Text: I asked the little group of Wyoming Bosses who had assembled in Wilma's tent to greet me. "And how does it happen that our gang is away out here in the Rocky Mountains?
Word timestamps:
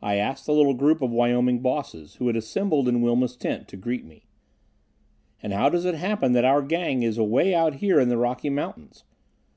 I 0.00 0.18
asked 0.18 0.46
the 0.46 0.52
little 0.54 0.74
group 0.74 1.02
of 1.02 1.10
Wyoming 1.10 1.58
Bosses 1.58 2.14
who 2.20 2.28
had 2.28 2.36
assembled 2.36 2.86
in 2.86 3.02
Wilma's 3.02 3.34
tent 3.36 3.66
to 3.66 3.76
greet 3.76 4.04
me. 4.04 4.22
"And 5.42 5.52
how 5.52 5.68
does 5.68 5.84
it 5.84 5.96
happen 5.96 6.30
that 6.34 6.44
our 6.44 6.62
gang 6.62 7.02
is 7.02 7.18
away 7.18 7.52
out 7.56 7.74
here 7.74 7.98
in 7.98 8.08
the 8.08 8.16
Rocky 8.16 8.50
Mountains? 8.50 9.02